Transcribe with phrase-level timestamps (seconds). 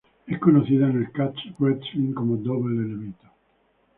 [0.25, 3.29] Es conocida en el catch wrestling como "double elevator".